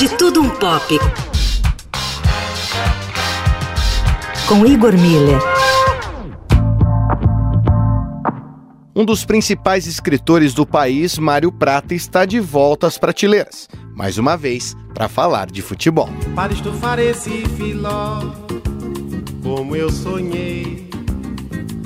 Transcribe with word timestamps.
De 0.00 0.08
Tudo 0.16 0.40
Um 0.40 0.48
Pop. 0.48 0.98
Com 4.48 4.64
Igor 4.64 4.94
Miller. 4.96 5.38
Um 8.96 9.04
dos 9.04 9.26
principais 9.26 9.86
escritores 9.86 10.54
do 10.54 10.64
país, 10.64 11.18
Mário 11.18 11.52
Prata, 11.52 11.94
está 11.94 12.24
de 12.24 12.40
volta 12.40 12.86
às 12.86 12.96
prateleiras. 12.96 13.68
Mais 13.94 14.16
uma 14.16 14.38
vez, 14.38 14.74
para 14.94 15.06
falar 15.06 15.50
de 15.50 15.60
futebol. 15.60 16.08
Para 16.34 16.54
estufar 16.54 16.98
esse 16.98 17.44
filó, 17.58 18.20
como 19.42 19.76
eu 19.76 19.90
sonhei. 19.90 20.88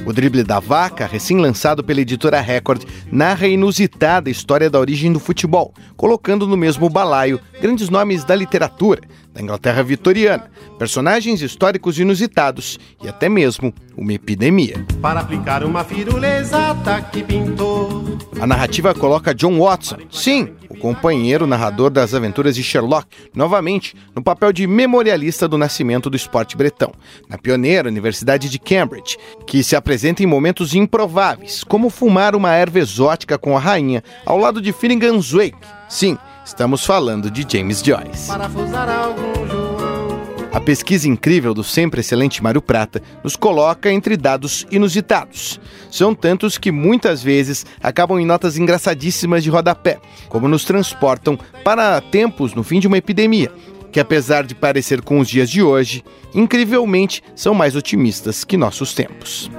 O 0.06 0.12
Drible 0.12 0.44
da 0.44 0.60
Vaca, 0.60 1.06
recém-lançado 1.06 1.82
pela 1.82 2.00
editora 2.00 2.38
Record, 2.40 2.84
narra 3.10 3.46
a 3.46 3.48
inusitada 3.48 4.28
história 4.28 4.68
da 4.68 4.78
origem 4.78 5.10
do 5.10 5.18
futebol, 5.18 5.72
colocando 5.96 6.46
no 6.46 6.58
mesmo 6.58 6.90
balaio 6.90 7.40
grandes 7.60 7.88
nomes 7.88 8.22
da 8.22 8.34
literatura, 8.34 9.00
da 9.32 9.40
Inglaterra 9.40 9.82
vitoriana, 9.82 10.50
personagens 10.78 11.40
históricos 11.40 11.98
inusitados 11.98 12.78
e 13.02 13.08
até 13.08 13.30
mesmo 13.30 13.72
uma 13.96 14.12
epidemia. 14.12 14.84
Para 15.00 15.20
aplicar 15.20 15.64
uma 15.64 15.82
firuleza 15.82 16.76
que 17.10 17.22
pintou. 17.22 18.18
A 18.38 18.46
narrativa 18.46 18.92
coloca 18.94 19.34
John 19.34 19.58
Watson, 19.58 19.96
sim, 20.10 20.50
companheiro 20.84 21.46
narrador 21.46 21.88
das 21.88 22.12
aventuras 22.12 22.54
de 22.54 22.62
Sherlock, 22.62 23.06
novamente 23.34 23.96
no 24.14 24.22
papel 24.22 24.52
de 24.52 24.66
memorialista 24.66 25.48
do 25.48 25.56
nascimento 25.56 26.10
do 26.10 26.16
esporte 26.16 26.58
bretão, 26.58 26.92
na 27.26 27.38
pioneira 27.38 27.88
Universidade 27.88 28.50
de 28.50 28.58
Cambridge, 28.58 29.16
que 29.46 29.64
se 29.64 29.74
apresenta 29.74 30.22
em 30.22 30.26
momentos 30.26 30.74
improváveis, 30.74 31.64
como 31.64 31.88
fumar 31.88 32.36
uma 32.36 32.52
erva 32.52 32.80
exótica 32.80 33.38
com 33.38 33.56
a 33.56 33.60
rainha 33.60 34.04
ao 34.26 34.36
lado 34.36 34.60
de 34.60 34.74
Finnegan's 34.74 35.32
Wake. 35.32 35.56
Sim, 35.88 36.18
estamos 36.44 36.84
falando 36.84 37.30
de 37.30 37.46
James 37.50 37.82
Joyce. 37.82 38.30
A 40.54 40.60
pesquisa 40.60 41.08
incrível 41.08 41.52
do 41.52 41.64
sempre 41.64 41.98
excelente 41.98 42.40
Mário 42.40 42.62
Prata 42.62 43.02
nos 43.24 43.34
coloca 43.34 43.90
entre 43.90 44.16
dados 44.16 44.64
inusitados. 44.70 45.60
São 45.90 46.14
tantos 46.14 46.56
que 46.56 46.70
muitas 46.70 47.20
vezes 47.20 47.66
acabam 47.82 48.20
em 48.20 48.24
notas 48.24 48.56
engraçadíssimas 48.56 49.42
de 49.42 49.50
rodapé, 49.50 49.98
como 50.28 50.46
nos 50.46 50.64
transportam 50.64 51.36
para 51.64 52.00
tempos 52.00 52.54
no 52.54 52.62
fim 52.62 52.78
de 52.78 52.86
uma 52.86 52.96
epidemia, 52.96 53.50
que 53.90 53.98
apesar 53.98 54.44
de 54.44 54.54
parecer 54.54 55.02
com 55.02 55.18
os 55.18 55.28
dias 55.28 55.50
de 55.50 55.60
hoje, 55.60 56.04
incrivelmente 56.32 57.20
são 57.34 57.52
mais 57.52 57.74
otimistas 57.74 58.44
que 58.44 58.56
nossos 58.56 58.94
tempos. 58.94 59.50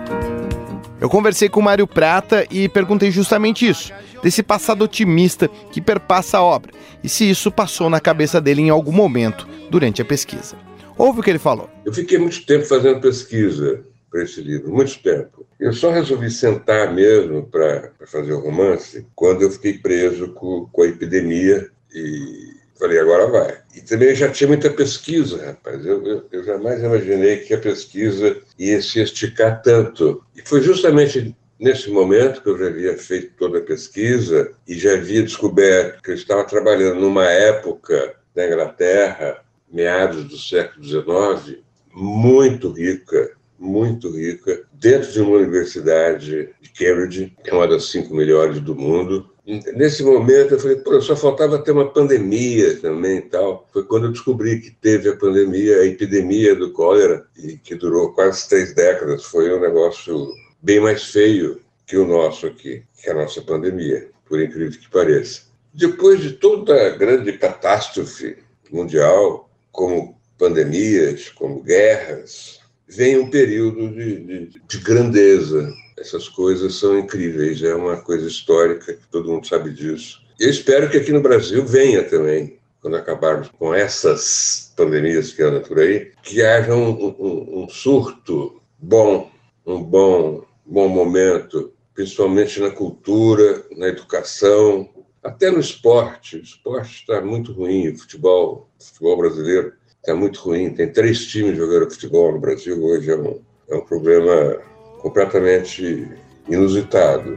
Eu 1.01 1.09
conversei 1.09 1.49
com 1.49 1.61
Mário 1.61 1.85
Prata 1.85 2.47
e 2.49 2.69
perguntei 2.69 3.11
justamente 3.11 3.67
isso, 3.67 3.91
desse 4.23 4.41
passado 4.41 4.85
otimista 4.85 5.49
que 5.73 5.81
perpassa 5.81 6.37
a 6.37 6.41
obra, 6.41 6.71
e 7.03 7.09
se 7.09 7.29
isso 7.29 7.51
passou 7.51 7.89
na 7.89 7.99
cabeça 7.99 8.39
dele 8.39 8.61
em 8.61 8.69
algum 8.69 8.93
momento 8.93 9.45
durante 9.69 10.01
a 10.01 10.05
pesquisa. 10.05 10.55
Ouve 10.97 11.19
o 11.19 11.23
que 11.23 11.29
ele 11.29 11.39
falou. 11.39 11.69
Eu 11.85 11.93
fiquei 11.93 12.17
muito 12.17 12.45
tempo 12.45 12.65
fazendo 12.65 13.01
pesquisa 13.01 13.83
para 14.09 14.23
esse 14.23 14.41
livro, 14.41 14.71
muito 14.71 15.01
tempo. 15.03 15.45
Eu 15.59 15.73
só 15.73 15.91
resolvi 15.91 16.31
sentar 16.31 16.93
mesmo 16.93 17.45
para 17.47 17.91
fazer 18.05 18.31
o 18.33 18.39
romance 18.39 19.05
quando 19.13 19.41
eu 19.41 19.51
fiquei 19.51 19.77
preso 19.77 20.29
com, 20.29 20.67
com 20.71 20.81
a 20.83 20.87
epidemia 20.87 21.69
e 21.93 22.55
falei, 22.79 22.99
agora 22.99 23.27
vai. 23.27 23.57
E 23.75 23.81
também 23.81 24.15
já 24.15 24.29
tinha 24.29 24.47
muita 24.47 24.69
pesquisa, 24.69 25.45
rapaz. 25.45 25.85
Eu, 25.85 26.05
eu, 26.05 26.25
eu 26.31 26.43
jamais 26.43 26.81
imaginei 26.81 27.37
que 27.37 27.53
a 27.53 27.59
pesquisa 27.59 28.37
ia 28.57 28.81
se 28.81 29.01
esticar 29.01 29.61
tanto. 29.61 30.23
E 30.35 30.41
foi 30.41 30.61
justamente 30.61 31.35
nesse 31.59 31.89
momento 31.89 32.41
que 32.41 32.49
eu 32.49 32.57
já 32.57 32.67
havia 32.67 32.97
feito 32.97 33.33
toda 33.37 33.59
a 33.59 33.63
pesquisa 33.63 34.51
e 34.67 34.77
já 34.77 34.93
havia 34.93 35.23
descoberto 35.23 36.01
que 36.01 36.11
eu 36.11 36.15
estava 36.15 36.43
trabalhando 36.45 36.99
numa 36.99 37.25
época 37.25 38.15
da 38.33 38.45
Inglaterra 38.45 39.44
meados 39.75 40.23
do 40.23 40.37
século 40.37 40.81
XIX, 40.81 41.59
muito 41.93 42.71
rica, 42.71 43.35
muito 43.59 44.09
rica, 44.09 44.63
dentro 44.73 45.11
de 45.11 45.19
uma 45.19 45.37
universidade 45.37 46.49
de 46.61 46.69
Cambridge, 46.69 47.35
que 47.43 47.49
é 47.49 47.53
uma 47.53 47.67
das 47.67 47.91
cinco 47.91 48.15
melhores 48.15 48.61
do 48.61 48.73
mundo. 48.73 49.29
Nesse 49.45 50.01
momento 50.01 50.53
eu 50.53 50.59
falei, 50.59 50.77
pô, 50.77 50.99
só 51.01 51.15
faltava 51.15 51.59
ter 51.59 51.71
uma 51.71 51.91
pandemia 51.91 52.77
também 52.77 53.17
e 53.17 53.21
tal. 53.23 53.67
Foi 53.71 53.83
quando 53.83 54.05
eu 54.05 54.11
descobri 54.11 54.61
que 54.61 54.71
teve 54.71 55.09
a 55.09 55.17
pandemia, 55.17 55.81
a 55.81 55.85
epidemia 55.85 56.55
do 56.55 56.71
cólera, 56.71 57.25
e 57.37 57.57
que 57.57 57.75
durou 57.75 58.13
quase 58.13 58.47
três 58.47 58.73
décadas. 58.73 59.25
Foi 59.25 59.53
um 59.53 59.59
negócio 59.59 60.29
bem 60.61 60.79
mais 60.79 61.03
feio 61.03 61.59
que 61.85 61.97
o 61.97 62.07
nosso 62.07 62.47
aqui, 62.47 62.83
que 62.97 63.09
é 63.09 63.11
a 63.11 63.15
nossa 63.15 63.41
pandemia, 63.41 64.09
por 64.25 64.41
incrível 64.41 64.79
que 64.79 64.89
pareça. 64.89 65.43
Depois 65.73 66.21
de 66.21 66.31
toda 66.31 66.87
a 66.87 66.89
grande 66.91 67.33
catástrofe 67.33 68.37
mundial, 68.71 69.45
como 69.75 70.17
pandemias, 70.37 71.29
como 71.29 71.61
guerras, 71.61 72.59
vem 72.87 73.19
um 73.19 73.29
período 73.29 73.89
de, 73.89 74.19
de, 74.19 74.61
de, 74.67 74.77
grandeza. 74.79 75.71
Essas 75.97 76.27
coisas 76.29 76.75
são 76.75 76.97
incríveis, 76.97 77.61
é 77.61 77.75
uma 77.75 77.97
coisa 77.97 78.27
histórica, 78.27 78.97
todo 79.11 79.29
mundo 79.31 79.47
sabe 79.47 79.71
disso. 79.71 80.21
Eu 80.39 80.49
espero 80.49 80.89
que 80.89 80.97
aqui 80.97 81.11
no 81.11 81.21
Brasil 81.21 81.65
venha 81.65 82.03
também, 82.03 82.57
quando 82.81 82.95
acabarmos 82.95 83.49
com 83.57 83.73
essas 83.73 84.73
pandemias 84.75 85.31
que 85.31 85.41
andam 85.43 85.61
por 85.61 85.79
aí, 85.79 86.11
que 86.23 86.41
haja 86.41 86.73
um, 86.73 87.15
um, 87.19 87.63
um 87.63 87.69
surto 87.69 88.61
bom, 88.77 89.31
um 89.65 89.81
bom, 89.83 90.45
bom 90.65 90.87
momento, 90.87 91.73
principalmente 91.93 92.59
na 92.59 92.69
cultura, 92.69 93.63
na 93.75 93.87
educação, 93.87 94.89
até 95.25 95.49
no 95.49 95.59
esporte. 95.59 96.37
O 96.37 96.43
esporte 96.43 97.01
está 97.01 97.19
muito 97.19 97.51
ruim, 97.51 97.89
o 97.89 97.97
futebol, 97.97 98.69
o 98.79 98.83
futebol 98.83 99.17
brasileiro 99.17 99.73
está 99.99 100.15
muito 100.15 100.39
ruim. 100.39 100.69
Tem 100.69 100.91
três 100.91 101.25
times 101.25 101.57
jogando 101.57 101.91
futebol 101.91 102.31
no 102.31 102.39
Brasil 102.39 102.81
hoje, 102.81 103.09
é 103.09 103.17
um, 103.17 103.41
é 103.69 103.75
um 103.75 103.81
problema 103.81 104.57
completamente 105.01 106.07
inusitado. 106.47 107.35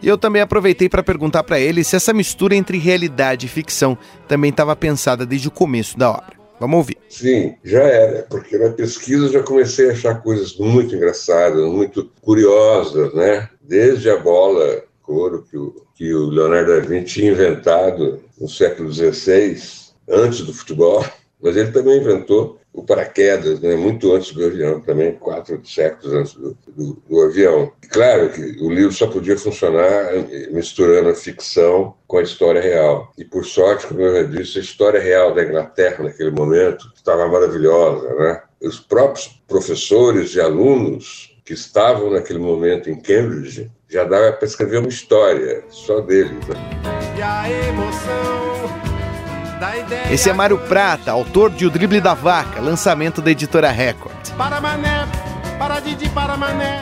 E 0.00 0.08
eu 0.08 0.16
também 0.16 0.40
aproveitei 0.40 0.88
para 0.88 1.02
perguntar 1.02 1.42
para 1.42 1.58
ele 1.58 1.82
se 1.82 1.96
essa 1.96 2.12
mistura 2.12 2.54
entre 2.54 2.78
realidade 2.78 3.46
e 3.46 3.48
ficção 3.48 3.98
também 4.28 4.50
estava 4.50 4.76
pensada 4.76 5.26
desde 5.26 5.48
o 5.48 5.50
começo 5.50 5.98
da 5.98 6.10
obra. 6.10 6.36
Vamos 6.58 6.78
ouvir. 6.78 6.96
Sim, 7.08 7.54
já 7.62 7.82
era, 7.82 8.22
porque 8.30 8.56
na 8.56 8.70
pesquisa 8.70 9.28
já 9.28 9.42
comecei 9.42 9.90
a 9.90 9.92
achar 9.92 10.22
coisas 10.22 10.56
muito 10.56 10.94
engraçadas, 10.94 11.62
muito 11.66 12.10
curiosas, 12.22 13.12
né? 13.12 13.50
Desde 13.60 14.08
a 14.08 14.16
bola 14.16 14.85
couro 15.06 15.44
que 15.48 15.56
o, 15.56 15.86
que 15.94 16.12
o 16.12 16.26
Leonardo 16.26 16.72
da 16.72 16.80
Vinci 16.80 17.14
tinha 17.14 17.30
inventado 17.30 18.20
no 18.38 18.48
século 18.48 18.92
XVI, 18.92 19.56
antes 20.08 20.40
do 20.40 20.52
futebol, 20.52 21.04
mas 21.40 21.56
ele 21.56 21.70
também 21.70 21.98
inventou 21.98 22.58
o 22.76 22.84
paraquedas, 22.84 23.58
né, 23.60 23.74
muito 23.74 24.12
antes 24.12 24.32
do 24.32 24.44
avião, 24.44 24.80
também 24.82 25.14
quatro 25.14 25.58
séculos 25.64 26.12
antes 26.12 26.34
do, 26.34 26.58
do, 26.68 27.02
do, 27.08 27.22
avião. 27.22 27.72
Claro 27.88 28.30
que 28.30 28.42
o 28.62 28.70
livro 28.70 28.92
só 28.92 29.06
podia 29.06 29.38
funcionar 29.38 30.12
misturando 30.50 31.08
a 31.08 31.14
ficção 31.14 31.94
com 32.06 32.18
a 32.18 32.22
história 32.22 32.60
real. 32.60 33.10
E 33.16 33.24
por 33.24 33.46
sorte, 33.46 33.86
como 33.86 34.02
eu 34.02 34.22
já 34.22 34.22
disse, 34.24 34.58
a 34.58 34.60
história 34.60 35.00
real 35.00 35.34
da 35.34 35.42
Inglaterra 35.42 36.04
naquele 36.04 36.30
momento 36.30 36.92
estava 36.94 37.26
maravilhosa, 37.26 38.14
né? 38.14 38.42
Os 38.60 38.78
próprios 38.78 39.42
professores 39.48 40.34
e 40.34 40.40
alunos 40.40 41.34
que 41.46 41.54
estavam 41.54 42.10
naquele 42.10 42.40
momento 42.40 42.90
em 42.90 43.00
Cambridge 43.00 43.70
já 43.88 44.04
dava 44.04 44.32
para 44.32 44.46
escrever 44.46 44.78
uma 44.78 44.88
história 44.88 45.64
só 45.70 46.00
deles. 46.00 46.44
Né? 46.46 46.56
Esse 50.10 50.28
é 50.28 50.32
Mário 50.32 50.58
Prata, 50.58 51.12
autor 51.12 51.50
de 51.50 51.66
O 51.66 51.70
Drible 51.70 52.00
da 52.00 52.14
Vaca, 52.14 52.60
lançamento 52.60 53.22
da 53.22 53.30
editora 53.30 53.70
Record. 53.70 54.14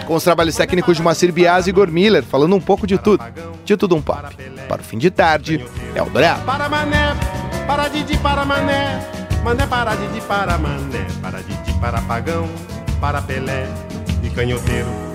Com 0.07 0.15
os 0.15 0.25
trabalhos 0.25 0.57
técnicos 0.57 0.97
de 0.97 1.03
Macir 1.03 1.33
Bias 1.33 1.67
e 1.67 1.71
Igor 1.71 1.89
Miller, 1.89 2.25
falando 2.25 2.57
um 2.57 2.61
pouco 2.61 2.87
de 2.87 2.99
tudo, 2.99 3.23
de 3.65 3.77
tudo 3.77 3.95
um 3.95 4.03
pop. 4.03 4.35
Para 4.69 4.81
o 4.81 4.85
fim 4.85 4.99
de 4.99 5.11
tarde, 5.11 5.65
é 5.95 6.03
o 6.03 6.07
Dourado. 6.07 6.45
Para 6.45 6.69
mané, 6.69 7.15
para 7.67 7.89
Didi, 7.89 8.17
para 8.19 8.45
mané, 8.45 9.01
mané 9.45 9.67
para 9.67 9.95
Didi, 9.95 10.21
para 10.23 10.59
mané, 10.59 11.07
para 11.23 11.41
Didi, 11.43 11.79
para 11.79 12.01
pagão, 12.03 12.49
para 13.01 13.23
Pelé 13.23 13.69
e 14.23 14.31
canhoteiro 14.31 15.14